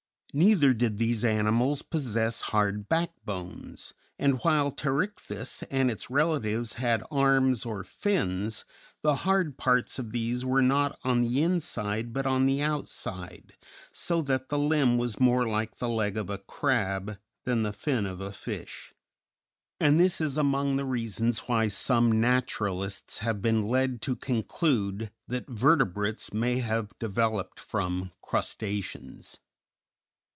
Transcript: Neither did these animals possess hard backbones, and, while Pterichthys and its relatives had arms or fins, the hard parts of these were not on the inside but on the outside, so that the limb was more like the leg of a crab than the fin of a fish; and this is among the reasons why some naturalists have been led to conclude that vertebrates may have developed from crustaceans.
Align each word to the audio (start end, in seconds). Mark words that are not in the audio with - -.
Neither 0.33 0.73
did 0.73 0.97
these 0.97 1.25
animals 1.25 1.81
possess 1.81 2.39
hard 2.39 2.87
backbones, 2.87 3.93
and, 4.17 4.39
while 4.39 4.71
Pterichthys 4.71 5.61
and 5.69 5.91
its 5.91 6.09
relatives 6.09 6.75
had 6.75 7.03
arms 7.11 7.65
or 7.65 7.83
fins, 7.83 8.63
the 9.01 9.13
hard 9.27 9.57
parts 9.57 9.99
of 9.99 10.11
these 10.11 10.45
were 10.45 10.61
not 10.61 10.97
on 11.03 11.19
the 11.19 11.41
inside 11.43 12.13
but 12.13 12.25
on 12.25 12.45
the 12.45 12.61
outside, 12.61 13.57
so 13.91 14.21
that 14.21 14.47
the 14.47 14.57
limb 14.57 14.97
was 14.97 15.19
more 15.19 15.45
like 15.45 15.79
the 15.79 15.89
leg 15.89 16.15
of 16.15 16.29
a 16.29 16.37
crab 16.37 17.17
than 17.43 17.63
the 17.63 17.73
fin 17.73 18.05
of 18.05 18.21
a 18.21 18.31
fish; 18.31 18.93
and 19.81 19.99
this 19.99 20.21
is 20.21 20.37
among 20.37 20.77
the 20.77 20.85
reasons 20.85 21.39
why 21.39 21.67
some 21.67 22.09
naturalists 22.21 23.17
have 23.17 23.41
been 23.41 23.67
led 23.67 24.01
to 24.01 24.15
conclude 24.15 25.11
that 25.27 25.49
vertebrates 25.49 26.31
may 26.33 26.59
have 26.59 26.97
developed 26.99 27.59
from 27.59 28.13
crustaceans. 28.21 29.37